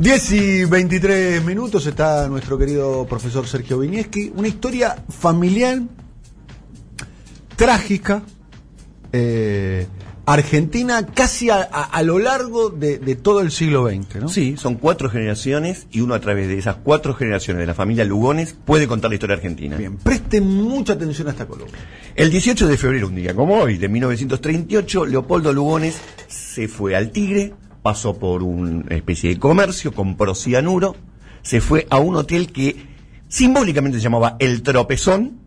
[0.00, 4.32] 10 y 23 minutos está nuestro querido profesor Sergio Vinieski.
[4.34, 5.82] Una historia familiar,
[7.54, 8.22] trágica,
[9.12, 9.86] eh,
[10.24, 14.28] argentina casi a, a- a lo largo de, de todo el siglo XX, ¿no?
[14.30, 18.06] Sí, son cuatro generaciones y uno a través de esas cuatro generaciones de la familia
[18.06, 19.76] Lugones puede contar la historia argentina.
[19.76, 21.76] Bien, presten mucha atención a esta columna.
[22.16, 27.10] El 18 de febrero, un día como hoy, de 1938, Leopoldo Lugones se fue al
[27.10, 27.52] Tigre,
[27.82, 30.96] pasó por una especie de comercio, compró cianuro,
[31.42, 32.76] se fue a un hotel que
[33.28, 35.38] simbólicamente se llamaba El Tropezón,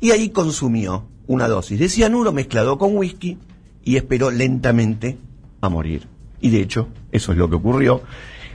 [0.00, 3.38] y ahí consumió una dosis de cianuro mezclado con whisky
[3.84, 5.18] y esperó lentamente
[5.60, 6.08] a morir.
[6.40, 8.02] Y de hecho, eso es lo que ocurrió.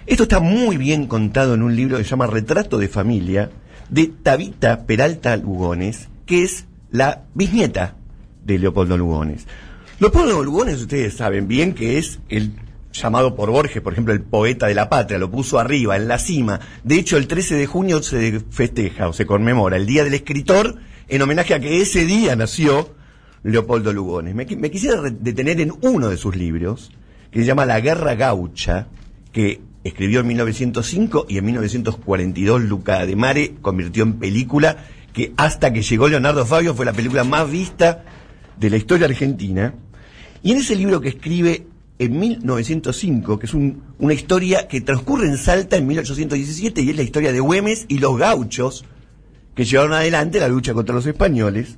[0.08, 3.52] Esto está muy bien contado en un libro que se llama Retrato de Familia
[3.90, 7.96] de Tabita Peralta Lugones, que es la bisnieta
[8.44, 9.46] de Leopoldo Lugones.
[10.00, 12.52] Leopoldo Lugones, ustedes saben bien que es el
[13.02, 16.18] llamado por Borges, por ejemplo, el poeta de la patria, lo puso arriba, en la
[16.20, 16.60] cima.
[16.84, 20.76] De hecho, el 13 de junio se festeja o se conmemora el Día del Escritor
[21.08, 22.96] en homenaje a que ese día nació
[23.44, 24.34] Leopoldo Lugones.
[24.34, 26.92] Me, qui- me quisiera detener en uno de sus libros,
[27.32, 28.88] que se llama La Guerra Gaucha,
[29.32, 34.78] que escribió en 1905 y en 1942 Luca de Mare convirtió en película,
[35.14, 38.04] que hasta que llegó Leonardo Fabio fue la película más vista
[38.58, 39.74] de la historia argentina.
[40.42, 41.68] Y en ese libro que escribe
[41.98, 46.96] en 1905, que es un- una historia que transcurre en Salta en 1817 y es
[46.98, 48.84] la historia de Güemes y los gauchos
[49.56, 51.78] que llevaron adelante la lucha contra los españoles.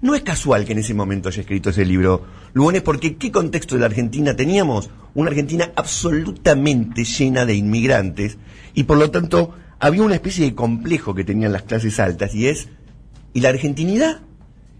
[0.00, 2.24] No es casual que en ese momento haya escrito ese libro
[2.54, 4.90] Lugones, porque ¿qué contexto de la Argentina teníamos?
[5.14, 8.38] Una Argentina absolutamente llena de inmigrantes
[8.74, 12.46] y por lo tanto había una especie de complejo que tenían las clases altas y
[12.46, 12.68] es,
[13.34, 14.20] ¿y la argentinidad?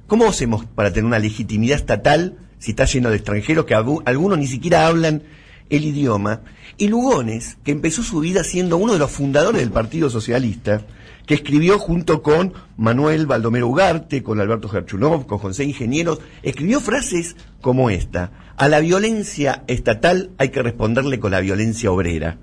[0.06, 4.38] ¿Cómo hacemos para tener una legitimidad estatal si está lleno de extranjeros que algu- algunos
[4.38, 5.22] ni siquiera hablan
[5.70, 6.42] el idioma?
[6.76, 10.86] Y Lugones, que empezó su vida siendo uno de los fundadores del Partido Socialista,
[11.26, 17.36] que escribió junto con Manuel Baldomero Ugarte, con Alberto Gerchunov, con José Ingenieros, escribió frases
[17.60, 22.38] como esta, a la violencia estatal hay que responderle con la violencia obrera.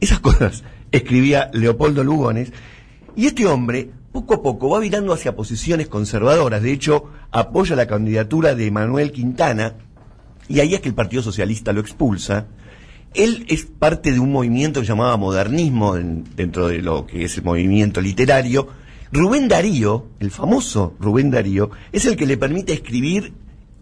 [0.00, 2.52] Esas cosas escribía Leopoldo Lugones.
[3.16, 6.62] Y este hombre, poco a poco, va virando hacia posiciones conservadoras.
[6.62, 9.74] De hecho, apoya la candidatura de Manuel Quintana.
[10.48, 12.46] Y ahí es que el Partido Socialista lo expulsa.
[13.12, 17.36] Él es parte de un movimiento que llamaba modernismo en- dentro de lo que es
[17.38, 18.68] el movimiento literario.
[19.10, 23.32] Rubén Darío, el famoso Rubén Darío, es el que le permite escribir,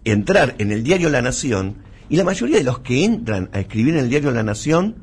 [0.03, 1.75] entrar en el diario La Nación,
[2.09, 4.95] y la mayoría de los que entran a escribir en el diario La Nación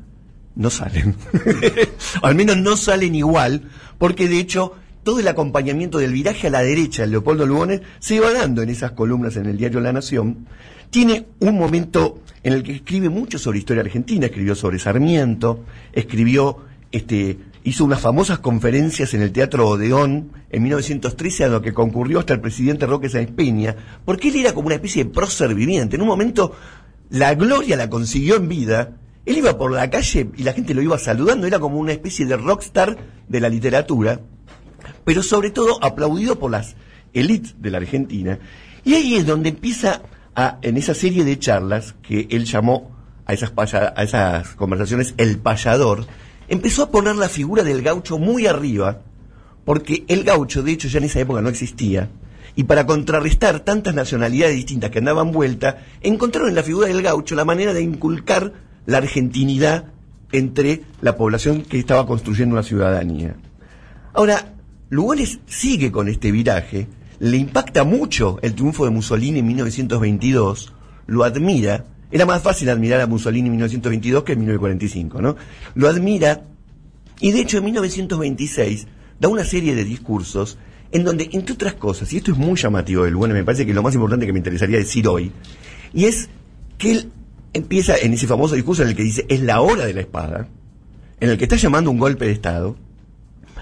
[0.55, 1.15] no salen.
[2.21, 4.73] Al menos no salen igual, porque de hecho
[5.03, 8.69] todo el acompañamiento del viraje a la derecha de Leopoldo Lugones se va dando en
[8.69, 10.47] esas columnas en el diario La Nación.
[10.89, 15.63] Tiene un momento en el que escribe mucho sobre historia argentina, escribió sobre Sarmiento,
[15.93, 16.57] escribió,
[16.91, 22.19] este, hizo unas famosas conferencias en el Teatro Odeón en 1913 a lo que concurrió
[22.19, 23.75] hasta el presidente Roque Sáenz Peña,
[24.05, 25.95] porque él era como una especie de prócer viviente.
[25.95, 26.53] En un momento
[27.09, 28.97] la gloria la consiguió en vida.
[29.25, 32.25] Él iba por la calle y la gente lo iba saludando, era como una especie
[32.25, 32.97] de rockstar
[33.27, 34.21] de la literatura,
[35.03, 36.75] pero sobre todo aplaudido por las
[37.13, 38.39] élites de la Argentina.
[38.83, 40.01] Y ahí es donde empieza
[40.35, 42.91] a, en esa serie de charlas que él llamó
[43.25, 46.05] a esas, a esas conversaciones el payador,
[46.47, 49.01] empezó a poner la figura del gaucho muy arriba,
[49.65, 52.09] porque el gaucho, de hecho, ya en esa época no existía,
[52.55, 57.35] y para contrarrestar tantas nacionalidades distintas que andaban vuelta, encontraron en la figura del gaucho
[57.35, 58.53] la manera de inculcar
[58.85, 59.85] la argentinidad
[60.31, 63.35] entre la población que estaba construyendo una ciudadanía.
[64.13, 64.55] Ahora,
[64.91, 66.85] Lugones sigue con este viraje,
[67.19, 70.73] le impacta mucho el triunfo de Mussolini en 1922,
[71.07, 75.37] lo admira, era más fácil admirar a Mussolini en 1922 que en 1945, ¿no?
[75.75, 76.43] Lo admira
[77.21, 78.87] y de hecho en 1926
[79.17, 80.57] da una serie de discursos
[80.91, 83.73] en donde, entre otras cosas, y esto es muy llamativo del bueno, me parece que
[83.73, 85.31] lo más importante que me interesaría decir hoy,
[85.93, 86.27] y es
[86.77, 87.11] que él
[87.53, 90.49] empieza en ese famoso discurso en el que dice, es la hora de la espada,
[91.21, 92.75] en el que está llamando un golpe de Estado,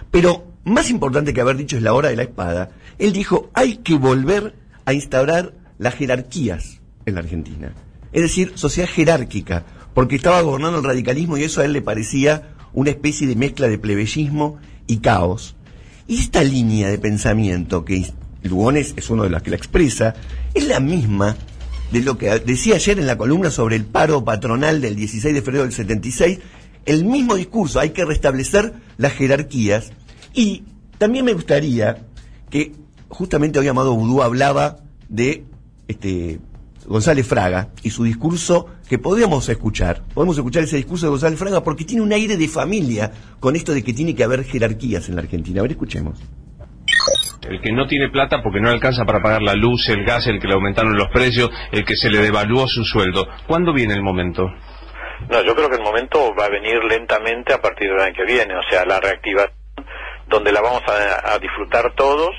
[0.09, 3.77] pero más importante que haber dicho es la hora de la espada, él dijo, hay
[3.77, 4.55] que volver
[4.85, 7.73] a instaurar las jerarquías en la Argentina.
[8.11, 9.63] Es decir, sociedad jerárquica,
[9.93, 13.67] porque estaba gobernando el radicalismo y eso a él le parecía una especie de mezcla
[13.67, 14.57] de plebeyismo
[14.87, 15.55] y caos.
[16.07, 18.05] Y esta línea de pensamiento, que
[18.43, 20.15] Lugones es uno de los que la expresa,
[20.53, 21.35] es la misma
[21.91, 25.41] de lo que decía ayer en la columna sobre el paro patronal del 16 de
[25.41, 26.39] febrero del 76,
[26.85, 29.91] el mismo discurso, hay que restablecer las jerarquías.
[30.33, 30.63] Y
[30.97, 31.97] también me gustaría
[32.49, 32.73] que
[33.07, 34.77] justamente hoy Amado Vudú hablaba
[35.07, 35.45] de
[35.87, 36.39] este
[36.85, 40.01] González Fraga y su discurso que podríamos escuchar.
[40.13, 43.73] Podemos escuchar ese discurso de González Fraga porque tiene un aire de familia con esto
[43.73, 45.59] de que tiene que haber jerarquías en la Argentina.
[45.59, 46.19] A ver, escuchemos.
[47.47, 50.39] El que no tiene plata porque no alcanza para pagar la luz, el gas, el
[50.39, 53.27] que le aumentaron los precios, el que se le devaluó su sueldo.
[53.47, 54.43] ¿Cuándo viene el momento?
[55.29, 58.25] No, yo creo que el momento va a venir lentamente a partir del año que
[58.25, 59.58] viene, o sea, la reactivación
[60.29, 62.31] donde la vamos a, a disfrutar todos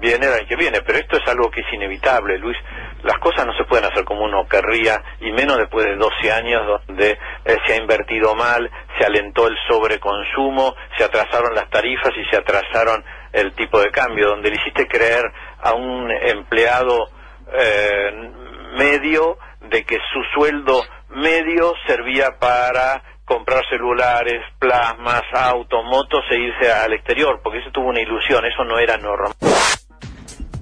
[0.00, 2.56] viene el año que viene, pero esto es algo que es inevitable, Luis.
[3.02, 6.80] Las cosas no se pueden hacer como uno querría, y menos después de 12 años
[6.86, 12.28] donde eh, se ha invertido mal, se alentó el sobreconsumo, se atrasaron las tarifas y
[12.30, 15.24] se atrasaron el tipo de cambio, donde le hiciste creer
[15.62, 17.08] a un empleado
[17.52, 18.30] eh,
[18.76, 23.02] medio de que su sueldo medio servía para
[23.32, 28.62] comprar celulares, plasmas, autos, motos e irse al exterior, porque eso tuvo una ilusión, eso
[28.62, 29.32] no era normal.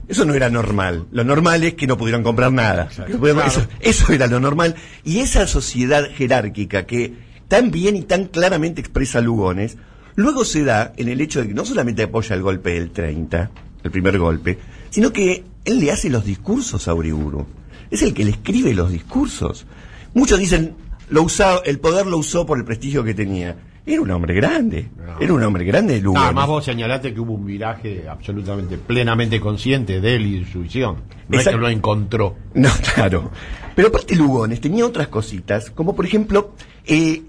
[0.09, 1.07] Eso no era normal.
[1.11, 2.89] Lo normal es que no pudieron comprar nada.
[2.91, 4.77] Eso, eso, era lo normal.
[5.05, 7.15] Y esa sociedad jerárquica que
[7.49, 9.77] tan bien y tan claramente expresa Lugones,
[10.15, 13.51] luego se da en el hecho de que no solamente apoya el golpe del 30,
[13.83, 14.59] el primer golpe,
[14.91, 17.47] sino que él le hace los discursos a Uriburu.
[17.91, 19.67] Es el que le escribe los discursos.
[20.15, 20.75] Muchos dicen,
[21.11, 23.57] lo usaba, el poder lo usó por el prestigio que tenía.
[23.87, 24.89] Era un hombre grande.
[25.19, 26.27] Era un hombre grande de Lugones.
[26.27, 30.61] Además vos señalaste que hubo un viraje absolutamente, plenamente consciente de él y de su
[30.61, 30.97] visión.
[31.29, 32.37] No es que lo encontró.
[32.55, 33.31] No, claro.
[33.75, 36.55] Pero aparte Lugones tenía otras cositas, como por ejemplo,
[36.87, 37.23] eh,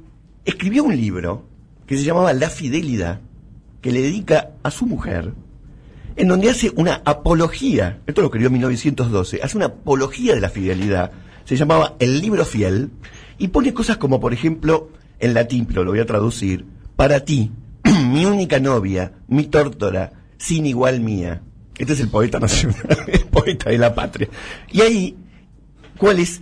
[0.46, 1.46] escribió un libro
[1.86, 3.22] que se llamaba La Fidelidad,
[3.82, 5.34] que le dedica a su mujer,
[6.16, 10.50] en donde hace una apología, esto lo escribió en 1912, hace una apología de la
[10.50, 11.12] fidelidad,
[11.46, 12.92] se llamaba El libro fiel,
[13.38, 14.90] y pone cosas como, por ejemplo,
[15.20, 17.52] en latín, pero lo voy a traducir, para ti,
[18.12, 21.42] mi única novia, mi tórtora, sin igual mía.
[21.78, 24.30] Este es el poeta nacional, el poeta de la patria.
[24.72, 25.18] Y ahí,
[25.98, 26.42] ¿cuál es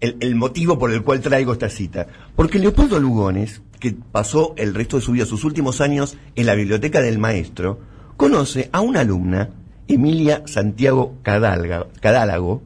[0.00, 2.06] el, motivo por el cual traigo esta cita?
[2.34, 6.54] Porque Leopoldo Lugones, que pasó el resto de su vida, sus últimos años en la
[6.54, 7.80] biblioteca del maestro,
[8.16, 9.50] conoce a una alumna,
[9.88, 12.62] Emilia Santiago Cadalga, Cadálago,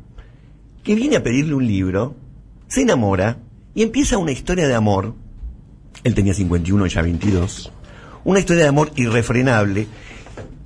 [0.83, 2.15] que viene a pedirle un libro,
[2.69, 3.39] se enamora
[3.75, 5.15] y empieza una historia de amor.
[6.05, 7.73] Él tenía 51, ella 22,
[8.25, 9.87] una historia de amor irrefrenable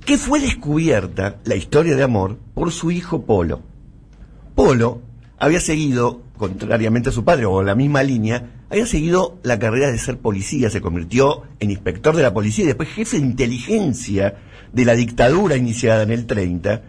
[0.05, 3.63] que fue descubierta, la historia de amor, por su hijo Polo.
[4.53, 5.01] Polo
[5.39, 9.97] había seguido, contrariamente a su padre, o la misma línea, había seguido la carrera de
[9.97, 14.35] ser policía, se convirtió en inspector de la policía y después jefe de inteligencia
[14.71, 16.83] de la dictadura iniciada en el 30,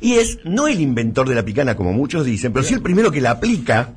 [0.00, 3.10] y es no el inventor de la picana como muchos dicen, pero sí el primero
[3.10, 3.94] que la aplica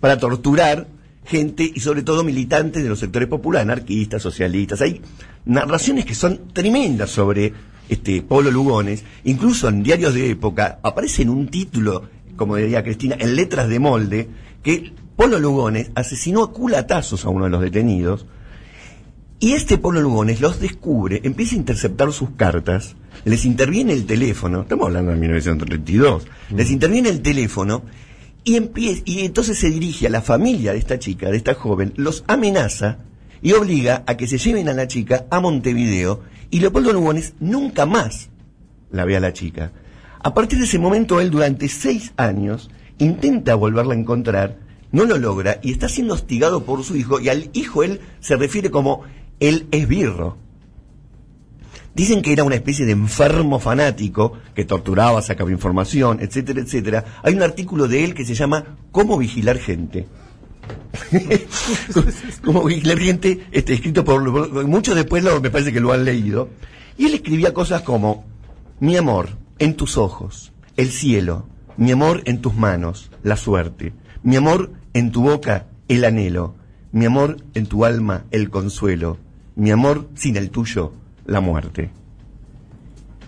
[0.00, 0.86] para torturar
[1.24, 4.80] gente y sobre todo militantes de los sectores populares, anarquistas, socialistas.
[4.80, 5.00] Hay
[5.44, 7.52] narraciones que son tremendas sobre
[7.88, 12.04] este Polo Lugones, incluso en diarios de época aparece en un título,
[12.36, 14.28] como diría Cristina, en letras de molde,
[14.62, 18.26] que Polo Lugones asesinó a culatazos a uno de los detenidos,
[19.40, 24.62] y este Polo Lugones los descubre, empieza a interceptar sus cartas, les interviene el teléfono,
[24.62, 27.82] estamos hablando de 1932, les interviene el teléfono
[28.48, 32.24] y, y entonces se dirige a la familia de esta chica, de esta joven, los
[32.26, 32.98] amenaza
[33.42, 37.86] y obliga a que se lleven a la chica a Montevideo y Leopoldo Lugones nunca
[37.86, 38.30] más
[38.90, 39.72] la ve a la chica.
[40.20, 44.58] A partir de ese momento él durante seis años intenta volverla a encontrar,
[44.90, 48.36] no lo logra y está siendo hostigado por su hijo y al hijo él se
[48.36, 49.02] refiere como
[49.40, 50.36] el esbirro.
[51.98, 57.04] Dicen que era una especie de enfermo fanático que torturaba, sacaba información, etcétera, etcétera.
[57.24, 60.06] Hay un artículo de él que se llama Cómo vigilar gente.
[62.44, 66.50] Cómo vigilar gente, este, escrito por, muchos después lo, me parece que lo han leído.
[66.96, 68.24] Y él escribía cosas como,
[68.78, 74.36] mi amor, en tus ojos, el cielo, mi amor en tus manos, la suerte, mi
[74.36, 76.54] amor en tu boca, el anhelo,
[76.92, 79.18] mi amor en tu alma, el consuelo,
[79.56, 80.92] mi amor sin el tuyo,
[81.28, 81.90] la muerte.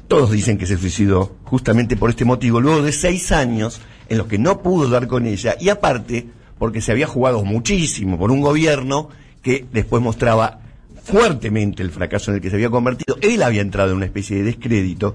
[0.09, 4.27] Todos dicen que se suicidó justamente por este motivo, luego de seis años en los
[4.27, 6.27] que no pudo dar con ella, y aparte
[6.59, 9.09] porque se había jugado muchísimo por un gobierno
[9.41, 10.61] que después mostraba
[11.03, 13.17] fuertemente el fracaso en el que se había convertido.
[13.23, 15.15] Él había entrado en una especie de descrédito.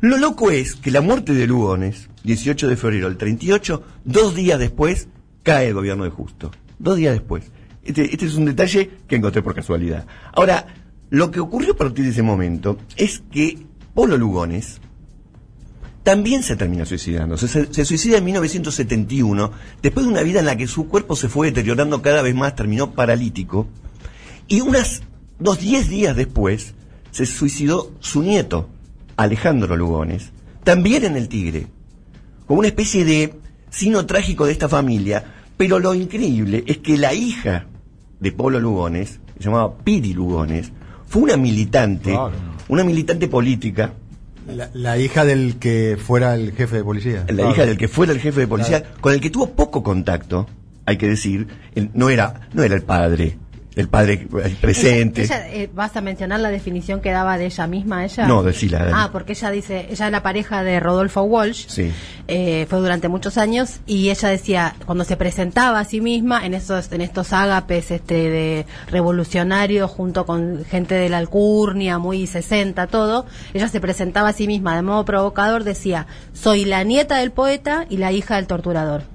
[0.00, 4.58] Lo loco es que la muerte de Lugones, 18 de febrero del 38, dos días
[4.58, 5.08] después,
[5.42, 6.50] cae el gobierno de Justo.
[6.78, 7.50] Dos días después.
[7.82, 10.06] Este, este es un detalle que encontré por casualidad.
[10.32, 10.66] Ahora,
[11.14, 14.80] lo que ocurrió a partir de ese momento es que Polo Lugones
[16.02, 17.36] también se termina suicidando.
[17.36, 21.46] Se, suicida en 1971, después de una vida en la que su cuerpo se fue
[21.46, 23.68] deteriorando cada vez más, terminó paralítico,
[24.48, 25.02] y unas,
[25.38, 26.74] dos, diez días después,
[27.12, 28.68] se suicidó su nieto,
[29.16, 30.32] Alejandro Lugones,
[30.64, 31.68] también en el Tigre,
[32.46, 33.34] con una especie de
[33.70, 37.66] sino trágico de esta familia, pero lo increíble es que la hija
[38.18, 40.72] de Pablo Lugones, se llamaba Piri Lugones,
[41.14, 42.32] fue una militante, Claro.
[42.66, 43.92] una militante política,
[44.52, 47.24] La, la hija del que fuera el jefe de policía.
[47.28, 50.48] la hija del que fuera el jefe de policía, con el que tuvo poco contacto,
[50.86, 53.38] hay que decir, él no era, no era el padre,
[53.76, 55.22] el padre eh, presente.
[55.24, 58.26] Ella, ella, eh, ¿Vas a mencionar la definición que daba de ella misma, ella?
[58.26, 58.92] No, decila, dale.
[58.94, 61.92] Ah, porque ella dice, ella es la pareja de Rodolfo Walsh, Sí.
[62.28, 66.54] eh, fue durante muchos años, y ella decía, cuando se presentaba a sí misma en
[66.54, 72.86] estos, en estos ágapes este, de revolucionarios junto con gente de la alcurnia, muy 60,
[72.86, 77.32] todo, ella se presentaba a sí misma de modo provocador, decía, soy la nieta del
[77.32, 79.13] poeta y la hija del torturador.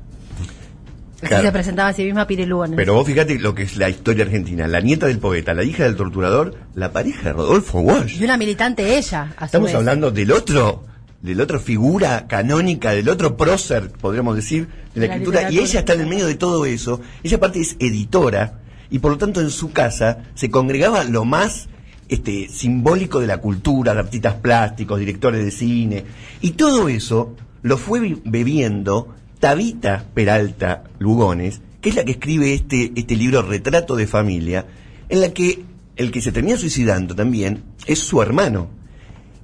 [1.20, 1.44] Así Claro.
[1.44, 2.78] se presentaba a sí misma Piri Lugones.
[2.78, 4.68] Pero vos fíjate lo que es la historia argentina.
[4.68, 8.20] La nieta del poeta, la hija del torturador, la pareja de Rodolfo Walsh.
[8.22, 9.76] Y una militante ella, a su Estamos vez.
[9.76, 10.86] hablando del otro,
[11.22, 15.52] del otro figura canónica, del otro prócer, podríamos decir, de la, escritura.
[15.52, 17.02] Y ella está en el medio de todo eso.
[17.22, 18.60] Ella aparte es editora
[18.90, 21.68] y por lo tanto en su casa se congregaba lo más
[22.08, 26.06] este, simbólico de la cultura, de artistas plásticos, directores de cine.
[26.42, 32.92] Y todo eso lo fue bebiendo Tabita Peralta Lugones, que es la que escribe este,
[32.96, 34.66] este libro Retrato de Familia,
[35.08, 35.64] en la que
[35.96, 38.70] el que se termina suicidando también es su hermano.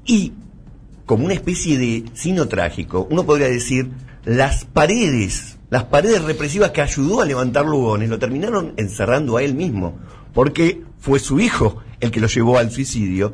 [0.05, 0.33] Y
[1.05, 3.89] como una especie de sino trágico, uno podría decir,
[4.25, 9.55] las paredes, las paredes represivas que ayudó a levantar Lugones, lo terminaron encerrando a él
[9.55, 9.97] mismo,
[10.33, 13.33] porque fue su hijo el que lo llevó al suicidio.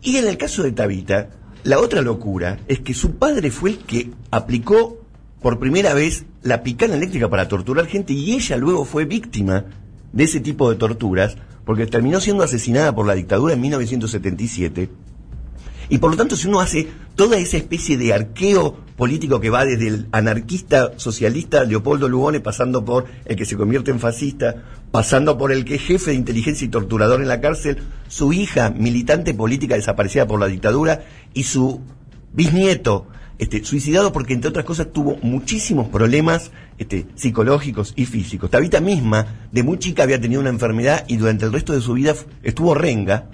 [0.00, 1.30] Y en el caso de Tabita,
[1.64, 5.07] la otra locura es que su padre fue el que aplicó
[5.40, 9.64] por primera vez la picana eléctrica para torturar gente y ella luego fue víctima
[10.12, 14.90] de ese tipo de torturas, porque terminó siendo asesinada por la dictadura en 1977.
[15.90, 19.64] Y por lo tanto, si uno hace toda esa especie de arqueo político que va
[19.64, 25.38] desde el anarquista socialista Leopoldo Lugones, pasando por el que se convierte en fascista, pasando
[25.38, 27.78] por el que es jefe de inteligencia y torturador en la cárcel,
[28.08, 31.80] su hija, militante política desaparecida por la dictadura, y su
[32.32, 33.06] bisnieto,
[33.38, 38.50] este, suicidado porque, entre otras cosas, tuvo muchísimos problemas este, psicológicos y físicos.
[38.50, 41.92] Tabita misma, de muy chica, había tenido una enfermedad y durante el resto de su
[41.94, 43.30] vida estuvo renga.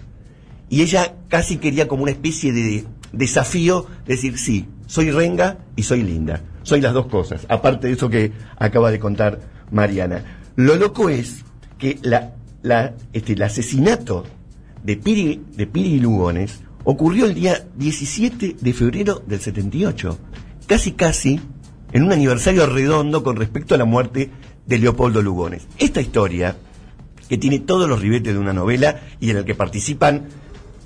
[0.68, 6.02] Y ella casi quería como una especie de desafío, decir, sí, soy renga y soy
[6.02, 6.42] linda.
[6.62, 10.24] Soy las dos cosas, aparte de eso que acaba de contar Mariana.
[10.56, 11.44] Lo loco es
[11.78, 14.24] que la, la, este, el asesinato
[14.82, 20.18] de Piri, de Piri Lugones ocurrió el día 17 de febrero del 78,
[20.66, 21.40] casi casi
[21.92, 24.30] en un aniversario redondo con respecto a la muerte
[24.66, 25.66] de Leopoldo Lugones.
[25.78, 26.56] Esta historia
[27.28, 30.26] que tiene todos los ribetes de una novela y en el que participan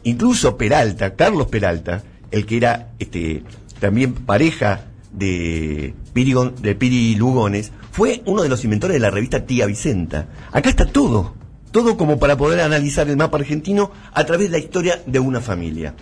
[0.05, 3.43] incluso Peralta, Carlos Peralta, el que era este,
[3.81, 9.45] también pareja de Piri, de Piri Lugones, fue uno de los inventores de la revista
[9.45, 10.28] Tía Vicenta.
[10.52, 11.35] Acá está todo,
[11.71, 15.41] todo como para poder analizar el mapa argentino a través de la historia de una
[15.41, 15.95] familia.